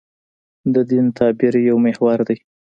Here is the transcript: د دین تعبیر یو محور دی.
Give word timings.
د 0.73 0.75
دین 0.89 1.05
تعبیر 1.17 1.53
یو 1.69 1.77
محور 1.85 2.19
دی. 2.27 2.37